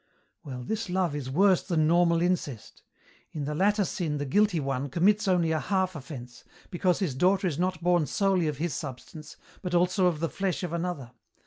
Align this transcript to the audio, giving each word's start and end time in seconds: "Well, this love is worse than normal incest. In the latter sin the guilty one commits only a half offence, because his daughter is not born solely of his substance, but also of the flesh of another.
"Well, 0.43 0.63
this 0.63 0.89
love 0.89 1.15
is 1.15 1.29
worse 1.29 1.61
than 1.61 1.85
normal 1.85 2.23
incest. 2.23 2.81
In 3.33 3.45
the 3.45 3.53
latter 3.53 3.85
sin 3.85 4.17
the 4.17 4.25
guilty 4.25 4.59
one 4.59 4.89
commits 4.89 5.27
only 5.27 5.51
a 5.51 5.59
half 5.59 5.95
offence, 5.95 6.43
because 6.71 6.97
his 6.97 7.13
daughter 7.13 7.45
is 7.45 7.59
not 7.59 7.83
born 7.83 8.07
solely 8.07 8.47
of 8.47 8.57
his 8.57 8.73
substance, 8.73 9.37
but 9.61 9.75
also 9.75 10.07
of 10.07 10.19
the 10.19 10.27
flesh 10.27 10.63
of 10.63 10.73
another. 10.73 11.11